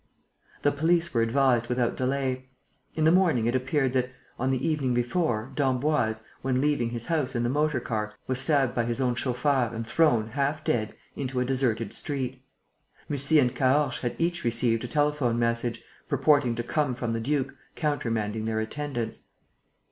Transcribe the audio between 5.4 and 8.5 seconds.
d'Emboise, when leaving his house in the motor car, was